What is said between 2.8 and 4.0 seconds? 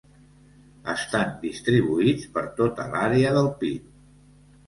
l'àrea del pit.